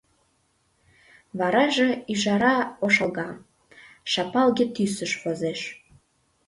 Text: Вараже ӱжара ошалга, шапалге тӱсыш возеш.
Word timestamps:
Вараже 1.37 1.89
ӱжара 2.13 2.55
ошалга, 2.85 3.29
шапалге 4.11 4.65
тӱсыш 4.75 5.11
возеш. 5.23 5.61